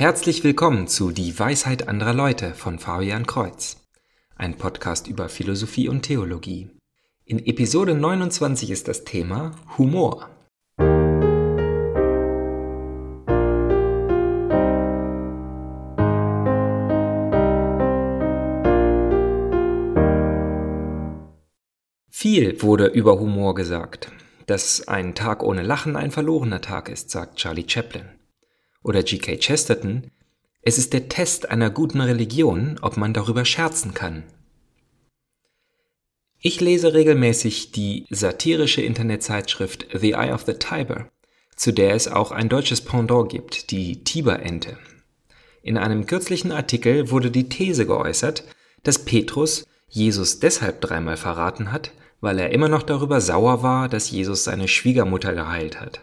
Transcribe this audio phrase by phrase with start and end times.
[0.00, 3.76] Herzlich willkommen zu Die Weisheit anderer Leute von Fabian Kreuz,
[4.34, 6.70] ein Podcast über Philosophie und Theologie.
[7.26, 10.30] In Episode 29 ist das Thema Humor.
[22.08, 24.10] Viel wurde über Humor gesagt.
[24.46, 28.19] Dass ein Tag ohne Lachen ein verlorener Tag ist, sagt Charlie Chaplin.
[28.82, 29.38] Oder G.K.
[29.38, 30.10] Chesterton,
[30.62, 34.24] es ist der Test einer guten Religion, ob man darüber scherzen kann.
[36.38, 41.10] Ich lese regelmäßig die satirische Internetzeitschrift The Eye of the Tiber,
[41.54, 44.78] zu der es auch ein deutsches Pendant gibt, die Tiberente.
[45.62, 48.44] In einem kürzlichen Artikel wurde die These geäußert,
[48.82, 54.10] dass Petrus Jesus deshalb dreimal verraten hat, weil er immer noch darüber sauer war, dass
[54.10, 56.00] Jesus seine Schwiegermutter geheilt hat.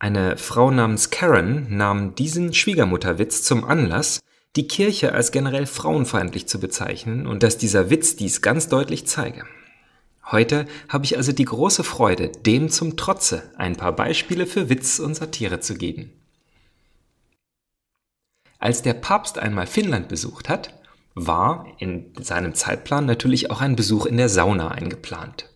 [0.00, 4.20] Eine Frau namens Karen nahm diesen Schwiegermutterwitz zum Anlass,
[4.56, 9.44] die Kirche als generell frauenfeindlich zu bezeichnen und dass dieser Witz dies ganz deutlich zeige.
[10.24, 15.00] Heute habe ich also die große Freude, dem zum Trotze ein paar Beispiele für Witz
[15.00, 16.10] und Satire zu geben.
[18.58, 20.80] Als der Papst einmal Finnland besucht hat,
[21.14, 25.50] war in seinem Zeitplan natürlich auch ein Besuch in der Sauna eingeplant.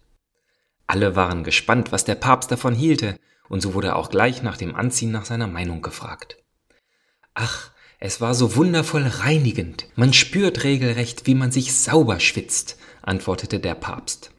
[0.95, 4.77] Alle waren gespannt, was der Papst davon hielte, und so wurde auch gleich nach dem
[4.77, 6.37] Anziehen nach seiner Meinung gefragt.
[7.35, 13.59] Ach, es war so wundervoll reinigend, man spürt regelrecht, wie man sich sauber schwitzt, antwortete
[13.59, 14.31] der Papst.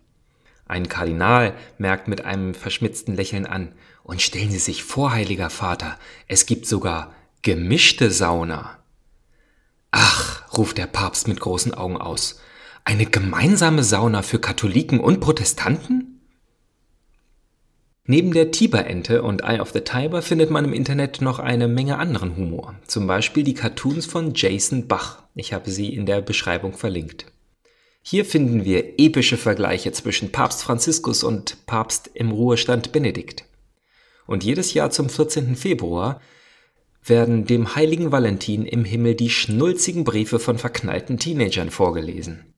[0.66, 6.00] Ein Kardinal merkt mit einem verschmitzten Lächeln an, und stellen Sie sich vor, heiliger Vater,
[6.30, 8.80] es gibt sogar gemischte Sauna.
[9.92, 12.39] Ach, ruft der Papst mit großen Augen aus,
[12.86, 16.14] eine gemeinsame Sauna für Katholiken und Protestanten?
[18.08, 21.98] Neben der Tiberente und Eye of the Tiber findet man im Internet noch eine Menge
[21.98, 22.75] anderen Humor.
[22.86, 25.23] Zum Beispiel die Cartoons von Jason Bach.
[25.34, 27.26] Ich habe sie in der Beschreibung verlinkt.
[28.03, 33.45] Hier finden wir epische Vergleiche zwischen Papst Franziskus und Papst im Ruhestand Benedikt.
[34.27, 35.55] Und jedes Jahr zum 14.
[35.55, 36.21] Februar
[37.04, 42.54] werden dem heiligen Valentin im Himmel die schnulzigen Briefe von verknallten Teenagern vorgelesen.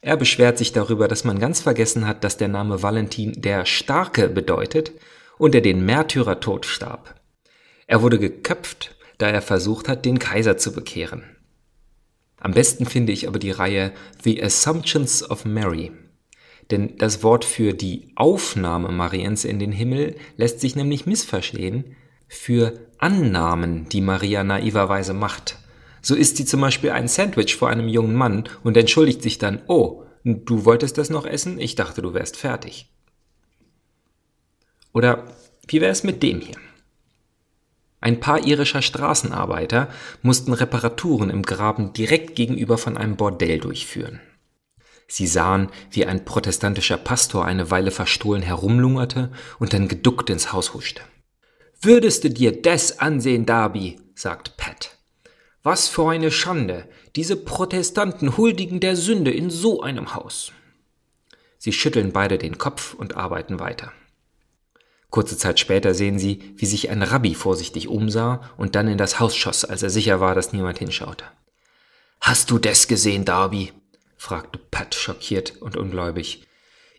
[0.00, 4.28] Er beschwert sich darüber, dass man ganz vergessen hat, dass der Name Valentin der Starke
[4.28, 4.92] bedeutet
[5.38, 7.14] und er den Märtyrertod starb.
[7.86, 11.24] Er wurde geköpft, da er versucht hat, den Kaiser zu bekehren.
[12.38, 13.92] Am besten finde ich aber die Reihe
[14.22, 15.90] The Assumptions of Mary.
[16.70, 21.96] Denn das Wort für die Aufnahme Mariens in den Himmel lässt sich nämlich missverstehen
[22.28, 25.58] für Annahmen, die Maria naiverweise macht.
[26.02, 29.62] So isst sie zum Beispiel ein Sandwich vor einem jungen Mann und entschuldigt sich dann,
[29.66, 31.58] oh, du wolltest das noch essen?
[31.58, 32.90] Ich dachte, du wärst fertig.
[34.92, 35.24] Oder
[35.66, 36.56] wie wäre es mit dem hier?
[38.00, 39.88] Ein paar irischer Straßenarbeiter
[40.22, 44.20] mussten Reparaturen im Graben direkt gegenüber von einem Bordell durchführen.
[45.08, 50.74] Sie sahen, wie ein protestantischer Pastor eine Weile verstohlen herumlungerte und dann geduckt ins Haus
[50.74, 51.02] huschte.
[51.80, 53.98] Würdest du dir das ansehen, Darby?
[54.14, 54.97] sagt Pat.
[55.62, 56.88] Was für eine Schande!
[57.16, 60.52] Diese Protestanten huldigen der Sünde in so einem Haus.
[61.58, 63.92] Sie schütteln beide den Kopf und arbeiten weiter.
[65.10, 69.18] Kurze Zeit später sehen sie, wie sich ein Rabbi vorsichtig umsah und dann in das
[69.18, 71.24] Haus schoss, als er sicher war, dass niemand hinschaute.
[72.20, 73.72] Hast du das gesehen, Darby?
[74.16, 76.46] fragte Pat schockiert und ungläubig.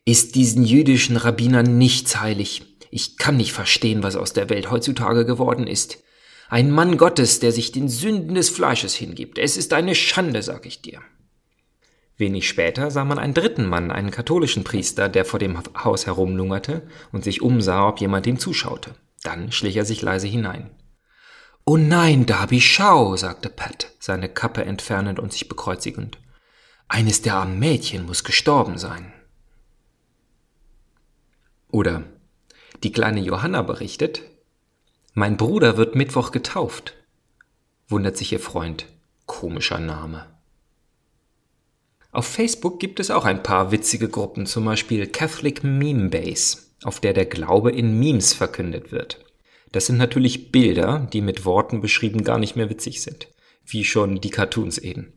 [0.05, 2.77] Ist diesen jüdischen Rabbinern nichts heilig?
[2.89, 5.99] Ich kann nicht verstehen, was aus der Welt heutzutage geworden ist.
[6.49, 9.37] Ein Mann Gottes, der sich den Sünden des Fleisches hingibt.
[9.37, 10.99] Es ist eine Schande, sag ich dir.
[12.17, 16.87] Wenig später sah man einen dritten Mann, einen katholischen Priester, der vor dem Haus herumlungerte
[17.11, 18.95] und sich umsah, ob jemand ihm zuschaute.
[19.21, 20.71] Dann schlich er sich leise hinein.
[21.65, 26.17] Oh nein, Darby, schau, sagte Pat, seine Kappe entfernend und sich bekreuzigend.
[26.87, 29.13] Eines der armen Mädchen muss gestorben sein.
[31.69, 32.05] Oder
[32.81, 34.23] die kleine Johanna berichtet,
[35.19, 36.93] mein Bruder wird Mittwoch getauft,
[37.89, 38.85] wundert sich ihr Freund.
[39.25, 40.27] Komischer Name.
[42.13, 47.01] Auf Facebook gibt es auch ein paar witzige Gruppen, zum Beispiel Catholic Meme Base, auf
[47.01, 49.25] der der Glaube in Memes verkündet wird.
[49.73, 53.27] Das sind natürlich Bilder, die mit Worten beschrieben gar nicht mehr witzig sind,
[53.65, 55.11] wie schon die Cartoons eben.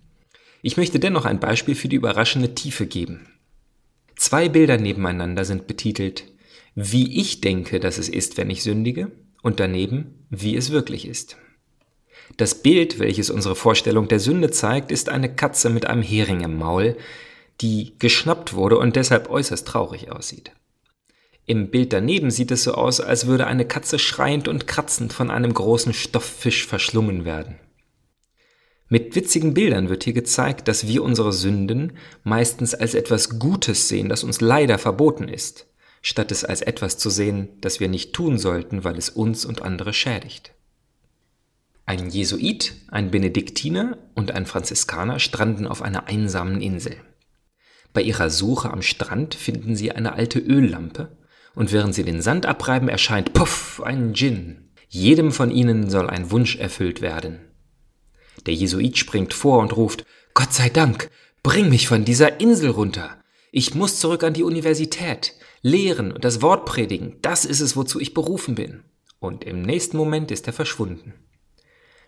[0.62, 3.29] Ich möchte dennoch ein Beispiel für die überraschende Tiefe geben.
[4.17, 6.25] Zwei Bilder nebeneinander sind betitelt
[6.75, 9.12] Wie ich denke, dass es ist, wenn ich sündige
[9.43, 11.37] und daneben, wie es wirklich ist.
[12.37, 16.56] Das Bild, welches unsere Vorstellung der Sünde zeigt, ist eine Katze mit einem Hering im
[16.56, 16.97] Maul,
[17.61, 20.53] die geschnappt wurde und deshalb äußerst traurig aussieht.
[21.44, 25.31] Im Bild daneben sieht es so aus, als würde eine Katze schreiend und kratzend von
[25.31, 27.56] einem großen Stofffisch verschlungen werden.
[28.89, 34.09] Mit witzigen Bildern wird hier gezeigt, dass wir unsere Sünden meistens als etwas Gutes sehen,
[34.09, 35.67] das uns leider verboten ist,
[36.03, 39.63] statt es als etwas zu sehen, das wir nicht tun sollten, weil es uns und
[39.63, 40.53] andere schädigt.
[41.87, 46.97] Ein Jesuit, ein Benediktiner und ein Franziskaner stranden auf einer einsamen Insel.
[47.93, 51.17] Bei ihrer Suche am Strand finden sie eine alte Öllampe,
[51.55, 54.71] und während sie den Sand abreiben, erscheint puff ein Djinn.
[54.89, 57.41] Jedem von ihnen soll ein Wunsch erfüllt werden.
[58.47, 61.11] Der Jesuit springt vor und ruft Gott sei Dank,
[61.43, 63.19] bring mich von dieser Insel runter.
[63.51, 68.00] Ich muss zurück an die Universität, lehren und das Wort predigen, das ist es, wozu
[68.00, 68.82] ich berufen bin.
[69.19, 71.14] Und im nächsten Moment ist er verschwunden.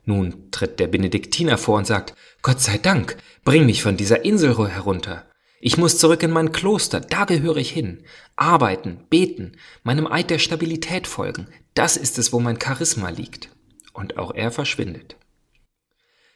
[0.04, 4.56] Nun tritt der Benediktiner vor und sagt, Gott sei Dank, bring mich von dieser Insel
[4.68, 5.24] herunter.
[5.60, 8.04] Ich muss zurück in mein Kloster, da gehöre ich hin.
[8.36, 9.52] Arbeiten, beten,
[9.82, 13.48] meinem Eid der Stabilität folgen, das ist es, wo mein Charisma liegt.
[13.94, 15.16] Und auch er verschwindet.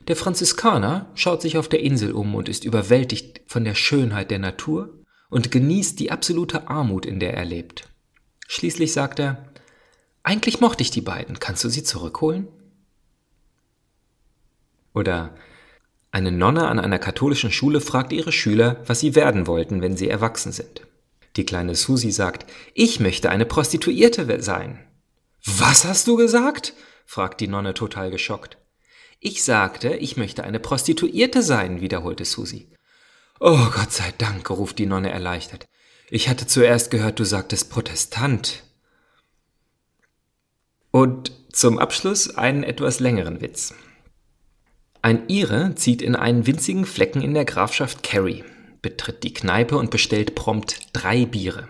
[0.07, 4.39] Der Franziskaner schaut sich auf der Insel um und ist überwältigt von der Schönheit der
[4.39, 4.95] Natur
[5.31, 7.89] und genießt die absolute Armut, in der er lebt.
[8.47, 9.53] Schließlich sagt er,
[10.23, 12.49] eigentlich mochte ich die beiden, kannst du sie zurückholen?
[14.95, 15.35] Oder
[16.11, 20.09] eine Nonne an einer katholischen Schule fragt ihre Schüler, was sie werden wollten, wenn sie
[20.09, 20.83] erwachsen sind.
[21.37, 24.85] Die kleine Susi sagt, ich möchte eine Prostituierte sein.
[25.45, 26.75] Was hast du gesagt?
[27.05, 28.59] fragt die Nonne total geschockt.
[29.21, 32.71] Ich sagte, ich möchte eine Prostituierte sein, wiederholte Susi.
[33.41, 35.69] Oh Gott sei Dank, ruft die Nonne erleichtert.
[36.11, 38.65] Ich hatte zuerst gehört, du sagtest Protestant.
[40.91, 43.75] Und zum Abschluss einen etwas längeren Witz.
[45.03, 48.45] Ein Ire zieht in einen winzigen Flecken in der Grafschaft Kerry,
[48.83, 51.69] betritt die Kneipe und bestellt prompt drei Biere.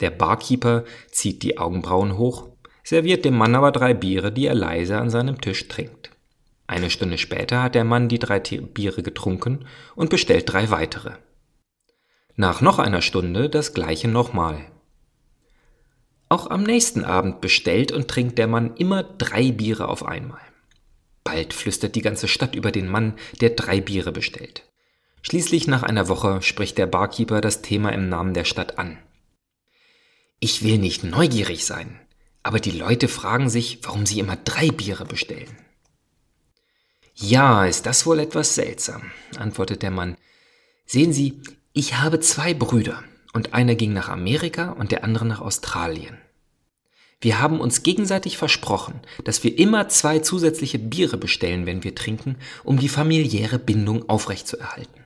[0.00, 2.48] Der Barkeeper zieht die Augenbrauen hoch,
[2.84, 6.10] serviert dem Mann aber drei Biere, die er leise an seinem Tisch trinkt.
[6.68, 9.64] Eine Stunde später hat der Mann die drei Biere getrunken
[9.96, 11.12] und bestellt drei weitere.
[12.36, 14.60] Nach noch einer Stunde das gleiche nochmal.
[16.28, 20.42] Auch am nächsten Abend bestellt und trinkt der Mann immer drei Biere auf einmal.
[21.24, 24.64] Bald flüstert die ganze Stadt über den Mann, der drei Biere bestellt.
[25.22, 28.98] Schließlich nach einer Woche spricht der Barkeeper das Thema im Namen der Stadt an.
[30.38, 31.98] Ich will nicht neugierig sein,
[32.42, 35.56] aber die Leute fragen sich, warum sie immer drei Biere bestellen.
[37.20, 40.16] Ja, ist das wohl etwas seltsam, antwortet der Mann.
[40.86, 41.42] Sehen Sie,
[41.72, 46.16] ich habe zwei Brüder, und einer ging nach Amerika und der andere nach Australien.
[47.20, 52.36] Wir haben uns gegenseitig versprochen, dass wir immer zwei zusätzliche Biere bestellen, wenn wir trinken,
[52.62, 55.04] um die familiäre Bindung aufrechtzuerhalten.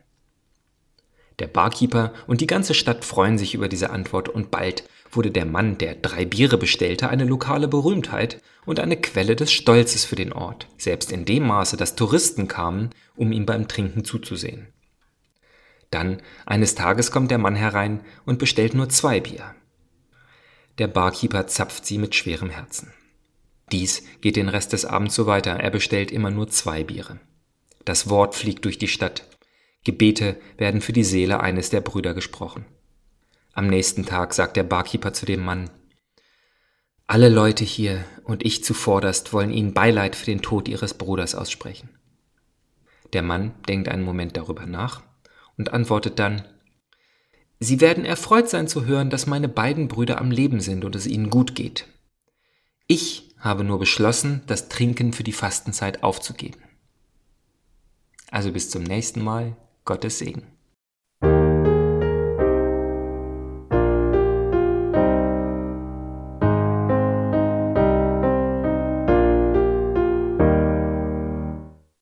[1.38, 5.44] Der Barkeeper und die ganze Stadt freuen sich über diese Antwort und bald wurde der
[5.44, 10.32] Mann, der drei Biere bestellte, eine lokale Berühmtheit und eine Quelle des Stolzes für den
[10.32, 14.68] Ort, selbst in dem Maße, dass Touristen kamen, um ihm beim Trinken zuzusehen.
[15.90, 19.54] Dann, eines Tages kommt der Mann herein und bestellt nur zwei Bier.
[20.78, 22.92] Der Barkeeper zapft sie mit schwerem Herzen.
[23.70, 27.20] Dies geht den Rest des Abends so weiter, er bestellt immer nur zwei Biere.
[27.84, 29.28] Das Wort fliegt durch die Stadt.
[29.84, 32.64] Gebete werden für die Seele eines der Brüder gesprochen.
[33.54, 35.68] Am nächsten Tag sagt der Barkeeper zu dem Mann,
[37.06, 41.90] alle Leute hier und ich zuvorderst wollen Ihnen Beileid für den Tod Ihres Bruders aussprechen.
[43.12, 45.02] Der Mann denkt einen Moment darüber nach
[45.58, 46.46] und antwortet dann,
[47.60, 51.06] Sie werden erfreut sein zu hören, dass meine beiden Brüder am Leben sind und es
[51.06, 51.86] ihnen gut geht.
[52.88, 56.60] Ich habe nur beschlossen, das Trinken für die Fastenzeit aufzugeben.
[58.30, 60.51] Also bis zum nächsten Mal, Gottes Segen.